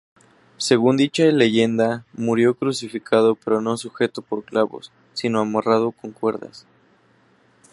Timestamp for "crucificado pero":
2.55-3.61